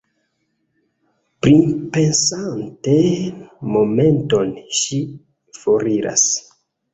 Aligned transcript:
Pripensante 1.45 2.95
momenton, 3.75 4.51
ŝi 4.79 5.01
foriras. 5.61 6.27